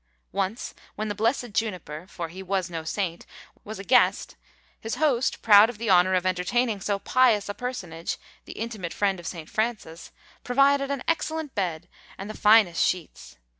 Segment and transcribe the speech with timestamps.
[0.31, 3.23] Once, when the blessed Juniper, for he was no saint,
[3.63, 4.35] was a guest,
[4.79, 9.19] his host, proud of the honour of entertaining so pious a personage, the intimate friend
[9.19, 9.47] of St.
[9.47, 10.11] Francis,
[10.43, 11.87] provided an excellent bed,
[12.17, 13.37] and the finest sheets.